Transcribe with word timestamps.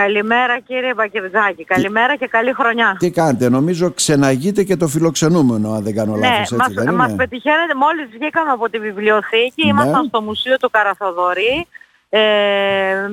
Καλημέρα 0.00 0.58
κύριε 0.60 0.94
Μπακερδάκη. 0.94 1.64
Καλημέρα 1.64 2.16
και 2.16 2.26
καλή 2.26 2.52
χρονιά. 2.52 2.96
Τι 2.98 3.10
κάνετε, 3.10 3.48
νομίζω 3.48 3.90
ξεναγείτε 3.90 4.62
και 4.62 4.76
το 4.76 4.86
φιλοξενούμενο, 4.88 5.72
αν 5.72 5.82
δεν 5.82 5.94
κάνω 5.94 6.16
ναι, 6.16 6.26
λάθος, 6.26 6.38
έτσι 6.40 6.54
μας, 6.54 6.72
δεν 6.72 6.82
είναι; 6.82 6.92
μας 6.92 7.14
πετυχαίνετε, 7.14 7.74
μόλις 7.74 8.06
βγήκαμε 8.10 8.50
από 8.50 8.68
τη 8.70 8.78
βιβλιοθήκη, 8.78 9.62
Ναι. 9.64 9.70
ήμασταν 9.70 10.04
στο 10.04 10.20
Μουσείο 10.20 10.56
του 10.56 10.70
Καραθοδωρή, 10.70 11.66
ε, 12.08 12.20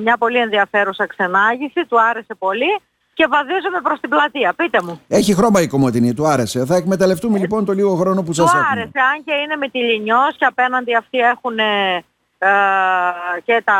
μια 0.02 0.16
πολύ 0.18 0.38
ενδιαφέρουσα 0.38 1.06
ξενάγηση, 1.06 1.86
του 1.88 2.00
άρεσε 2.10 2.34
πολύ 2.38 2.72
και 3.14 3.26
βαδίζουμε 3.30 3.80
προς 3.82 4.00
την 4.00 4.10
πλατεία. 4.10 4.52
Πείτε 4.56 4.78
μου. 4.84 5.00
Έχει 5.08 5.34
χρώμα 5.34 5.60
η 5.60 5.66
Κομωτινή, 5.66 6.14
του 6.14 6.26
άρεσε. 6.26 6.64
Θα 6.64 6.76
εκμεταλλευτούμε 6.76 7.38
λοιπόν 7.38 7.64
το 7.64 7.72
λίγο 7.72 7.94
χρόνο 7.94 8.20
που 8.22 8.26
Του 8.26 8.34
σας 8.34 8.52
έχουμε. 8.52 8.68
άρεσε, 8.72 8.98
αν 9.12 9.24
και 9.24 9.32
είναι 9.42 9.56
με 9.56 9.68
τη 9.68 9.78
Λινιός 9.78 10.36
και 10.38 10.44
απέναντι 10.44 10.96
αυτοί 10.96 11.18
έχουν 11.18 11.58
ε, 11.58 12.04
και 13.44 13.62
τα... 13.64 13.78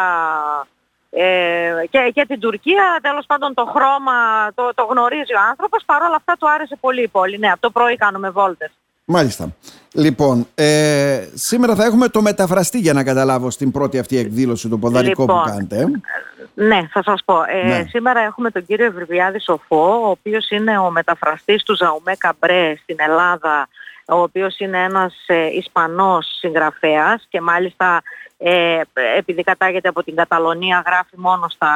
Ε, 1.15 1.87
και, 1.91 2.11
και 2.15 2.25
την 2.29 2.41
Τουρκία, 2.41 2.99
τέλος 3.03 3.25
πάντων 3.27 3.55
το 3.55 3.65
χρώμα 3.65 4.13
το, 4.55 4.71
το 4.75 4.83
γνωρίζει 4.91 5.35
ο 5.35 5.41
άνθρωπος, 5.51 5.83
παρόλα 5.87 6.15
αυτά 6.17 6.37
του 6.39 6.51
άρεσε 6.51 6.77
πολύ 6.81 7.03
η 7.03 7.09
πόλη. 7.09 7.39
Ναι, 7.39 7.51
από 7.51 7.61
το 7.61 7.71
πρωί 7.71 7.97
κάνουμε 7.97 8.31
βόλτες. 8.31 8.71
Μάλιστα. 9.05 9.49
Λοιπόν, 9.93 10.47
ε, 10.55 11.29
σήμερα 11.35 11.75
θα 11.75 11.85
έχουμε 11.85 12.09
το 12.09 12.23
μεταφραστή 12.23 12.79
για 12.79 12.93
να 12.93 13.05
καταλάβω 13.05 13.51
στην 13.51 13.71
πρώτη 13.71 13.99
αυτή 13.99 14.17
εκδήλωση, 14.19 14.69
το 14.69 14.79
ποδαρικό 14.79 15.23
Λοιπόν, 15.23 15.43
που 15.43 15.49
κάνετε. 15.51 15.77
ε. 15.77 15.87
Ναι, 16.55 16.89
θα 16.93 17.03
σας 17.03 17.23
πω. 17.25 17.43
Ε, 17.43 17.67
Ναι. 17.67 17.85
Σήμερα 17.89 18.21
έχουμε 18.21 18.51
τον 18.51 18.67
κύριο 18.67 18.87
Ευρυβιάδη 18.87 19.41
Σοφό, 19.41 20.01
ο 20.07 20.11
οποίος 20.11 20.51
είναι 20.51 20.79
ο 20.79 20.91
μεταφραστής 20.91 21.63
του 21.63 21.77
Ζαουμέ 21.77 22.15
Καμπρέ 22.19 22.75
στην 22.83 22.97
Ελλάδα, 22.99 23.69
ο 24.09 24.21
οποίος 24.21 24.59
είναι 24.59 24.83
ένας 24.83 25.15
ε, 25.27 25.47
Ισπανός 25.47 26.37
συγγραφέας 26.39 27.27
και 27.29 27.41
μάλιστα 27.41 28.03
ε, 28.39 28.81
επειδή 29.17 29.43
κατάγεται 29.43 29.89
από 29.89 30.03
την 30.03 30.17
Καταλωνία 30.17 30.83
γράφει 30.87 31.17
μόνο 31.17 31.49
στα 31.49 31.73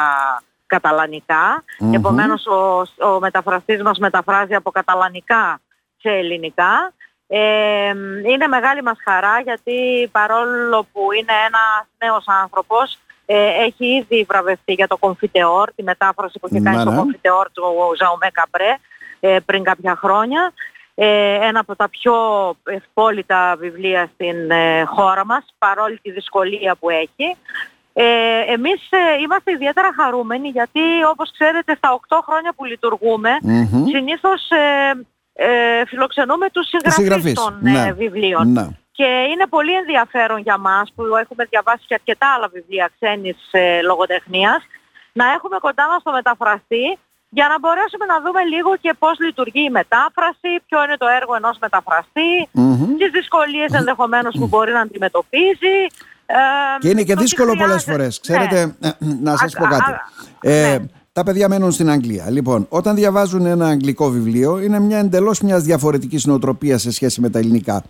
καταλανικα 0.67 1.65
Μμμ. 1.79 1.95
Επομένως 1.95 2.47
ο, 2.47 2.81
ο 3.09 3.20
μεταφραστής 3.20 3.83
μας 3.83 3.98
μεταφράζει 3.98 4.55
από 4.55 4.70
καταλανικά 4.70 5.61
σε 5.97 6.09
ελληνικά. 6.09 6.92
Ε, 7.28 7.89
είναι 8.25 8.47
μεγάλη 8.48 8.83
μας 8.83 8.98
χαρά 9.05 9.41
γιατί 9.41 10.09
παρόλο 10.12 10.87
που 10.93 11.12
είναι 11.12 11.33
ένας 11.47 11.87
νέος 11.98 12.25
άνθρωπος 12.43 12.98
ε, 13.27 13.65
έχει 13.65 13.87
ήδη 13.87 14.25
βραβευτεί 14.28 14.72
για 14.72 14.87
το 14.87 14.97
Κομφιτεόρ, 14.97 15.72
τη 15.75 15.83
μετάφραση 15.83 16.39
που 16.39 16.48
είχε 16.50 16.61
κάνει 16.61 16.77
Ναι, 16.77 16.83
στο 16.83 16.91
ναι. 16.91 16.97
Κομφιτεόρ 16.97 17.50
του 17.53 17.62
Ζαουμέ 17.98 18.28
Καμπρέ 18.33 18.78
ε, 19.20 19.39
πριν 19.47 19.62
κάποια 19.62 19.97
χρόνια. 19.97 20.53
Ε, 20.98 21.39
ένα 21.47 21.61
από 21.61 21.77
τα 21.77 21.89
πιο 21.89 22.14
ευπόλυτα 22.64 23.56
βιβλία 23.58 24.11
στην 24.14 24.50
ε, 24.50 24.84
χώρα 24.84 25.25
μας, 25.25 25.44
παρόλη 25.58 25.98
τη 26.03 26.11
δυσκολία 26.11 26.75
που 26.75 26.91
έχει. 26.91 27.36
Ε, 27.92 28.05
εμείς 28.53 28.88
ε, 28.91 29.20
είμαστε 29.22 29.53
ιδιαίτερα 29.53 29.92
χαρούμενοι 29.97 30.48
γιατί 30.48 30.80
όπως 31.11 31.33
ξέρετε 31.33 31.75
στα 31.77 32.00
8 32.08 32.19
χρόνια 32.27 32.53
που 32.56 32.64
λειτουργούμε 32.64 33.30
Μμμ. 33.42 33.86
συνήθως 33.86 34.50
ε, 34.50 35.06
ε, 35.33 35.86
φιλοξενούμε 35.86 36.50
τους 36.50 36.66
συγγραφείς 36.69 36.94
συγγραφείς, 36.94 37.33
των 37.33 37.66
ε, 37.66 37.70
ναι. 37.70 37.92
βιβλίων. 37.92 38.53
Ναι. 38.53 38.66
Και 38.92 39.05
είναι 39.05 39.47
πολύ 39.47 39.75
ενδιαφέρον 39.75 40.38
για 40.38 40.58
μας 40.58 40.92
που 40.94 41.03
έχουμε 41.03 41.44
διαβάσει 41.44 41.84
και 41.86 41.94
αρκετά 41.94 42.27
άλλα 42.36 42.48
βιβλία 42.53 42.91
ξένης 43.00 43.48
ε, 43.50 43.83
λογοτεχνίας 43.83 44.62
να 45.12 45.33
έχουμε 45.33 45.56
κοντά 45.60 45.88
μας 45.88 46.03
το 46.03 46.12
μεταφραστή 46.12 46.98
για 47.28 47.46
να 47.52 47.56
μπορέσουμε 47.62 48.05
να 48.12 48.16
δούμε 48.24 48.42
λίγο 48.55 48.70
και 48.84 48.92
πώς 48.98 49.14
λειτουργεί 49.27 49.62
η 49.70 49.70
μετάφραση, 49.70 50.50
ποιο 50.66 50.78
είναι 50.84 50.96
το 51.02 51.06
έργο 51.19 51.34
ενός 51.41 51.56
μεταφραστή, 51.60 52.30
Μμμ. 52.52 52.96
τις 53.00 53.10
δυσκολίες 53.19 53.70
ενδεχομένως 53.80 54.34
που 54.38 54.46
μπορεί 54.46 54.72
να 54.72 54.80
αντιμετωπίζει. 54.80 55.77
ε, 56.28 56.34
Και 56.78 56.88
είναι 56.88 57.02
και 57.02 57.12
το 57.14 57.19
τι 57.19 57.22
δύσκολο 57.22 57.48
πολλές 57.54 57.66
χρειάζεται. 57.84 57.92
φορές. 57.92 58.20
Ναι. 58.28 58.36
Ξέρετε, 58.36 58.74
να 59.22 59.36
σας 59.36 59.54
Α- 59.54 59.58
πω 59.58 59.64
κάτι. 59.64 59.91
α- 59.91 60.00
Ε, 60.41 60.78
ναι. 60.78 60.84
Τα 61.12 61.22
παιδιά 61.22 61.48
μένουν 61.48 61.72
στην 61.72 61.91
Αγγλία. 61.91 62.30
Λοιπόν, 62.30 62.66
όταν 62.69 62.94
διαβάζουν 62.94 63.47
ένα 63.47 63.66
αγγλικό 63.66 64.08
βιβλίο, 64.10 64.58
είναι 64.60 64.80
μια 64.80 64.98
εντελώς 64.98 65.41
μιας 65.41 65.62
διαφορετικής 65.62 66.27
νοοτροπίας 66.27 66.82
σε 66.82 66.91
σχέση 66.92 67.20
με 67.20 67.30
τα 67.30 67.38
ελληνικά. 67.38 67.84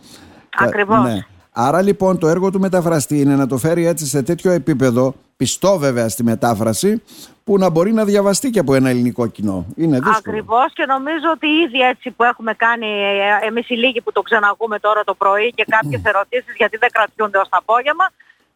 Ακριβώς. 0.58 1.02
Ναι. 1.04 1.18
Άρα 1.58 1.82
λοιπόν 1.82 2.18
το 2.18 2.28
έργο 2.28 2.50
του 2.50 2.60
μεταφραστή 2.60 3.20
είναι 3.20 3.36
να 3.36 3.46
το 3.46 3.56
φέρει 3.56 3.86
έτσι 3.86 4.06
σε 4.06 4.22
τέτοιο 4.22 4.50
επίπεδο, 4.50 5.14
πιστό 5.36 5.78
βέβαια 5.78 6.08
στη 6.08 6.22
μετάφραση, 6.24 7.02
που 7.44 7.58
να 7.58 7.70
μπορεί 7.70 7.92
να 7.92 8.04
διαβαστεί 8.04 8.50
και 8.50 8.58
από 8.58 8.74
ένα 8.74 8.88
ελληνικό 8.88 9.26
κοινό. 9.26 9.66
Είναι 9.76 9.98
δύσκολο. 9.98 10.16
Ακριβώς 10.18 10.72
και 10.72 10.84
νομίζω 10.86 11.28
ότι 11.34 11.46
ήδη 11.46 11.80
έτσι 11.80 12.10
που 12.10 12.24
έχουμε 12.24 12.54
κάνει 12.54 12.86
ε, 12.86 13.46
εμείς 13.46 13.68
οι 13.68 13.74
λίγοι 13.74 14.00
που 14.00 14.12
το 14.12 14.22
ξανακούμε 14.22 14.78
τώρα 14.78 15.04
το 15.04 15.14
πρωί 15.14 15.52
και 15.54 15.64
κάποιες 15.68 16.00
ερωτήσεις 16.04 16.54
γιατί 16.56 16.76
δεν 16.76 16.90
κρατιούνται 16.92 17.38
ως 17.38 17.48
το 17.48 17.56
απόγευμα 17.60 18.06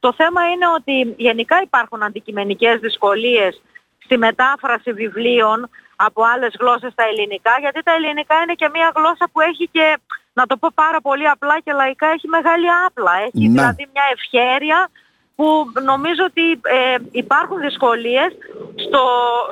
το 0.01 0.13
θέμα 0.13 0.41
είναι 0.53 0.67
ότι 0.79 1.15
γενικά 1.17 1.57
υπάρχουν 1.63 2.03
αντικειμενικές 2.03 2.81
δυσκολίες 2.81 3.63
στη 4.05 4.17
μετάφραση 4.19 4.93
βιβλίων 4.93 5.69
από 5.97 6.23
άλλες 6.35 6.53
γλώσσες 6.61 6.93
στα 6.93 7.05
ελληνικά 7.11 7.55
γιατί 7.61 7.83
τα 7.83 7.93
ελληνικά 7.93 8.37
είναι 8.43 8.55
και 8.61 8.69
μια 8.73 8.93
γλώσσα 8.97 9.29
που 9.33 9.41
έχει 9.41 9.69
και 9.73 9.99
να 10.41 10.47
το 10.51 10.57
πω 10.57 10.69
πάρα 10.85 11.01
πολύ 11.07 11.27
απλά 11.35 11.57
και 11.65 11.73
λαϊκά 11.81 12.07
έχει 12.17 12.29
μεγάλη 12.37 12.69
άπλα 12.87 13.15
έχει 13.27 13.43
Ναι. 13.49 13.55
δηλαδή 13.57 13.83
μια 13.95 14.07
ευχέρεια 14.17 14.81
που 15.37 15.47
νομίζω 15.91 16.23
ότι 16.31 16.47
ε, 16.79 16.97
υπάρχουν 17.23 17.59
δυσκολίες 17.67 18.31
στο, 18.85 19.03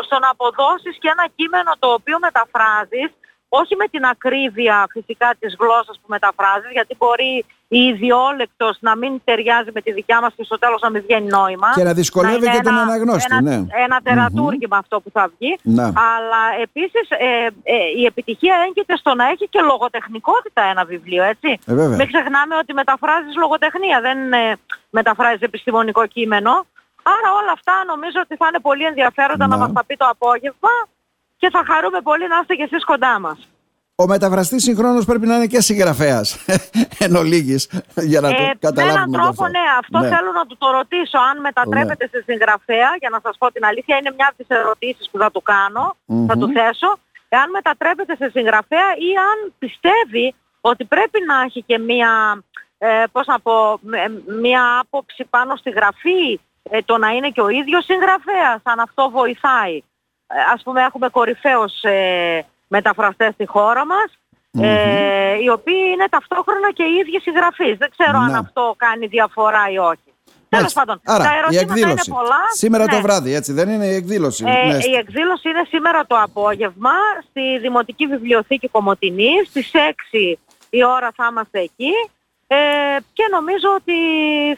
στο 0.06 0.16
να 0.22 0.28
αποδώσεις 0.34 0.94
και 1.02 1.08
ένα 1.14 1.26
κείμενο 1.38 1.70
το 1.78 1.88
οποίο 1.98 2.16
μεταφράζεις 2.26 3.10
όχι 3.48 3.74
με 3.76 3.86
την 3.92 4.04
ακρίβεια 4.04 4.76
φυσικά 4.94 5.28
της 5.40 5.56
γλώσσας 5.60 5.96
που 6.00 6.08
μεταφράζεις 6.16 6.70
γιατί 6.76 6.92
μπορεί 7.00 7.44
η 7.70 7.78
ιδιόλεκτος 7.78 8.76
να 8.80 8.96
μην 8.96 9.20
ταιριάζει 9.24 9.70
με 9.74 9.80
τη 9.80 9.92
δικιά 9.92 10.20
μας 10.20 10.32
και 10.36 10.44
στο 10.44 10.58
τέλος 10.58 10.80
να 10.82 10.90
μην 10.90 11.02
βγαίνει 11.02 11.26
νόημα. 11.26 11.68
Και 11.74 11.82
να 11.82 11.92
δυσκολεύει 11.92 12.36
είναι 12.46 12.50
και 12.56 12.60
τον 12.62 12.72
ένα- 12.72 12.82
αναγνώστη, 12.82 13.34
ένα, 13.34 13.40
ναι. 13.40 13.66
Ένα 13.84 14.00
τερατούργημα 14.02 14.76
αυτό 14.76 15.00
που 15.00 15.10
θα 15.12 15.30
βγει. 15.38 15.58
Ναι. 15.62 15.82
Αλλά 15.82 16.42
επίσης 16.62 17.06
ε, 17.10 17.46
ε, 17.62 17.74
η 18.00 18.04
επιτυχία 18.04 18.56
έγκυται 18.68 18.96
στο 18.96 19.14
να 19.14 19.24
έχει 19.28 19.48
και 19.48 19.60
λογοτεχνικότητα 19.60 20.62
ένα 20.62 20.84
βιβλίο, 20.84 21.22
έτσι. 21.22 21.58
Ε, 21.66 21.74
βέβαια. 21.74 21.96
Μην 21.96 22.06
ξεχνάμε 22.06 22.54
ότι 22.56 22.72
μεταφράζεις 22.72 23.36
λογοτεχνία, 23.36 24.00
δεν 24.00 24.32
ε, 24.32 24.56
μεταφράζεις 24.90 25.40
επιστημονικό 25.40 26.06
κείμενο. 26.06 26.50
Άρα 27.02 27.28
όλα 27.42 27.52
αυτά 27.52 27.72
νομίζω 27.86 28.18
ότι 28.22 28.36
θα 28.36 28.46
είναι 28.48 28.60
πολύ 28.60 28.84
ενδιαφέροντα 28.84 29.46
να 29.46 29.56
Ναι. 29.56 29.62
μας 29.62 29.72
τα 29.72 29.84
πει 29.84 29.96
το 29.96 30.06
απόγευμα 30.08 30.70
και 31.36 31.48
θα 31.50 31.62
χαρούμε 31.66 32.00
πολύ 32.00 32.28
να 32.28 32.38
είστε 32.40 32.54
και 32.54 32.62
εσείς 32.62 32.84
κοντά 32.84 33.18
μας. 33.20 33.48
Ο 34.02 34.06
μεταφραστής 34.06 34.62
συγχρόνως 34.62 35.04
πρέπει 35.04 35.26
να 35.26 35.34
είναι 35.36 35.46
και 35.46 35.60
συγγραφέας, 35.60 36.44
εν 37.04 37.16
ολίγης, 37.16 37.70
για 38.12 38.20
να 38.20 38.28
το 38.28 38.42
Ε, 38.42 38.46
με 38.46 38.54
καταλάβουμε. 38.60 38.92
έναν 38.92 39.10
και 39.10 39.16
τρόπο, 39.16 39.28
αυτό. 39.30 39.46
ναι, 39.56 39.64
αυτό 39.80 39.98
θέλω 40.14 40.30
να 40.40 40.44
του 40.46 40.56
το 40.58 40.70
ρωτήσω. 40.70 41.18
Αν 41.30 41.40
μετατρέπεται 41.40 42.06
σε 42.12 42.22
συγγραφέα, 42.26 42.90
για 43.02 43.08
να 43.14 43.18
σας 43.22 43.34
πω 43.38 43.52
την 43.52 43.64
αλήθεια, 43.64 43.96
είναι 43.96 44.12
μια 44.16 44.26
από 44.30 44.36
τις 44.36 44.48
ερωτήσεις 44.58 45.08
που 45.10 45.18
θα 45.18 45.30
του 45.30 45.42
κανω 45.42 45.96
θα 46.28 46.34
του 46.40 46.48
θέσω. 46.56 46.90
Εάν 47.28 47.50
μετατρέπεται 47.50 48.14
σε 48.16 48.30
συγγραφέα 48.34 48.88
ή 49.08 49.10
αν 49.30 49.38
πιστεύει 49.58 50.34
ότι 50.60 50.84
πρέπει 50.84 51.18
να 51.30 51.36
έχει 51.46 51.62
και 51.62 51.78
μια, 51.78 52.12
ε, 52.78 53.04
πώς 53.12 53.26
να 53.26 53.40
πω, 53.40 53.54
ε, 54.02 54.06
μια 54.40 54.62
άποψη 54.82 55.24
πάνω 55.34 55.56
στη 55.56 55.70
γραφή, 55.70 56.40
ε, 56.70 56.78
το 56.84 56.98
να 56.98 57.08
είναι 57.10 57.28
και 57.34 57.40
ο 57.40 57.48
ίδιος 57.48 57.84
συγγραφέας, 57.84 58.60
αν 58.62 58.78
αυτό 58.86 59.10
βοηθάει. 59.10 59.76
Ε, 60.26 60.36
ας 60.54 60.62
πούμε 60.62 60.80
έχουμε 60.82 61.08
κορυφαίους 61.08 61.82
ε, 61.82 62.44
μεταφραστές 62.68 63.34
στη 63.34 63.46
χώρα 63.46 63.86
μας, 63.86 64.04
ε, 64.60 65.34
οι 65.42 65.48
οποίοι 65.48 65.82
είναι 65.92 66.06
ταυτόχρονα 66.10 66.72
και 66.72 66.82
οι 66.82 66.94
ίδιοι 66.94 67.20
συγγραφείς. 67.20 67.76
Δεν 67.78 67.90
ξέρω 67.90 68.18
αν 68.18 68.30
Ναι. 68.30 68.38
αυτό 68.38 68.74
κάνει 68.76 69.06
διαφορά 69.06 69.70
ή 69.72 69.78
όχι. 69.78 70.02
Τέλος 70.48 70.74
Μάλιστα. 70.74 70.80
πάντων, 70.84 71.00
Άρα, 71.04 71.24
τα 71.24 71.34
η 71.34 71.38
ερωτήματα 71.38 71.72
εκδήλωση. 71.72 72.04
είναι 72.10 72.16
πολλά. 72.18 72.40
Σήμερα 72.52 72.84
Ναι. 72.84 72.90
το 72.92 73.00
βράδυ, 73.00 73.34
έτσι, 73.34 73.52
δεν 73.52 73.68
είναι 73.68 73.86
η 73.86 73.94
εκδήλωση. 73.94 74.44
Ε, 74.46 74.66
Ναι, 74.66 74.76
η 74.84 74.94
εκδήλωση 74.96 75.48
είναι 75.48 75.62
σήμερα 75.68 76.06
το 76.06 76.16
απόγευμα 76.22 76.90
στη 77.30 77.58
Δημοτική 77.58 78.06
Βιβλιοθήκη 78.06 78.68
Κομωτινής. 78.68 79.48
Στις 79.48 79.70
6 79.74 80.38
η 80.70 80.84
ώρα 80.84 81.10
θα 81.16 81.26
είμαστε 81.30 81.58
εκεί. 81.60 81.92
Ε, 82.46 82.56
και 83.12 83.22
νομίζω 83.30 83.68
ότι 83.76 83.94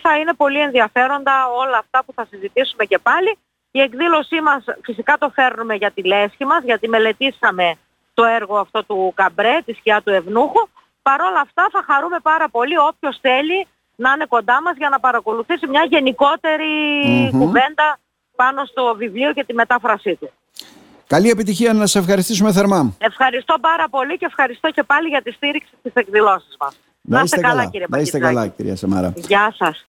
θα 0.03 0.19
είναι 0.19 0.34
πολύ 0.34 0.60
ενδιαφέροντα 0.60 1.48
όλα 1.62 1.78
αυτά 1.78 2.04
που 2.04 2.12
θα 2.12 2.27
συζητήσουμε 2.31 2.84
και 2.84 2.98
πάλι. 2.98 3.38
Η 3.71 3.81
εκδήλωσή 3.81 4.41
μας 4.41 4.65
φυσικά 4.82 5.16
το 5.19 5.31
φέρνουμε 5.34 5.75
για 5.75 5.91
τη 5.91 6.03
λέσχη 6.03 6.44
μας, 6.44 6.62
γιατί 6.65 6.89
μελετήσαμε 6.89 7.74
το 8.21 8.25
έργο 8.39 8.57
αυτό 8.65 8.78
του 8.89 8.99
Καμπρέ, 9.21 9.55
τη 9.67 9.72
σκιά 9.72 9.99
του 10.05 10.11
Ευνούχου. 10.11 10.63
Παρ' 11.03 11.22
όλα 11.28 11.41
αυτά 11.47 11.65
θα 11.75 11.81
χαρούμε 11.89 12.19
πάρα 12.31 12.47
πολύ 12.57 12.77
όποιος 12.91 13.15
θέλει 13.27 13.59
να 14.03 14.09
είναι 14.15 14.27
κοντά 14.34 14.57
μας 14.65 14.75
για 14.77 14.89
να 14.89 14.99
παρακολουθήσει 15.07 15.67
μια 15.75 15.84
γενικότερη 15.95 16.72
κουβέντα 17.41 17.89
πάνω 18.41 18.61
στο 18.65 18.83
βιβλίο 19.03 19.31
και 19.33 19.45
τη 19.45 19.53
μετάφρασή 19.55 20.15
του. 20.21 20.28
Καλή 21.15 21.28
επιτυχία 21.31 21.72
να 21.72 21.87
σε 21.87 21.99
ευχαριστήσουμε 21.99 22.53
θερμά. 22.53 22.81
Ευχαριστώ 22.99 23.55
πάρα 23.61 23.87
πολύ 23.95 24.15
και 24.19 24.27
ευχαριστώ 24.33 24.71
και 24.77 24.83
πάλι 24.83 25.09
για 25.09 25.22
τη 25.22 25.31
στήριξη 25.33 25.72
της 25.83 25.93
εκδηλώσης 25.95 26.57
μας. 26.61 26.72
Να 27.03 27.21
είστε 27.21 27.41
καλά, 27.41 27.65
κύριε 27.72 27.87
να 27.89 27.99
είστε 27.99 28.19
Παγκητζάκη. 28.19 28.34
καλά 28.34 28.47
κυρία 28.57 28.77
Σαμάρα. 28.77 29.13
Γεια 29.17 29.55
σας. 29.59 29.77